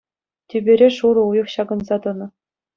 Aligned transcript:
Тӳпере 0.53 0.87
шурӑ 0.97 1.23
уйӑх 1.27 1.47
ҫакӑнса 1.55 1.97
тӑнӑ. 2.07 2.27